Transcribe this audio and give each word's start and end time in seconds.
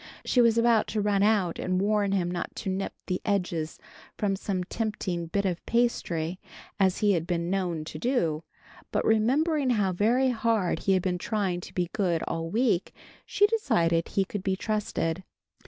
She 0.25 0.41
was 0.41 0.57
about 0.57 0.87
to 0.87 0.99
run 0.99 1.21
out 1.21 1.59
and 1.59 1.79
warn 1.79 2.11
him 2.11 2.31
not 2.31 2.55
to 2.55 2.71
nip 2.71 2.95
the 3.05 3.21
edges 3.23 3.77
from 4.17 4.35
some 4.35 4.63
tempting 4.63 5.27
bit 5.27 5.45
of 5.45 5.63
pastry, 5.67 6.39
as 6.79 6.97
he 7.05 7.11
had 7.11 7.27
been 7.27 7.51
known 7.51 7.85
to 7.85 7.99
do, 7.99 8.43
but 8.91 9.05
remembering 9.05 9.69
how 9.69 9.91
very 9.93 10.29
hard 10.31 10.79
he 10.79 10.93
had 10.93 11.03
been 11.03 11.19
trying 11.19 11.61
to 11.61 11.73
be 11.75 11.91
good 11.93 12.23
all 12.23 12.49
week, 12.49 12.95
she 13.27 13.45
decided 13.45 14.07
he 14.07 14.25
could 14.25 14.41
be 14.41 14.55
trusted. 14.55 15.23